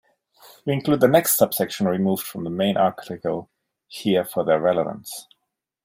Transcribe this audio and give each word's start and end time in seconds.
We 0.65 0.73
include 0.73 0.99
the 0.99 1.07
next 1.07 1.39
subsections 1.39 1.87
removed 1.87 2.25
from 2.25 2.43
the 2.43 2.49
main 2.49 2.75
article 2.75 3.51
here 3.87 4.25
for 4.25 4.43
their 4.43 4.59
relevance. 4.59 5.27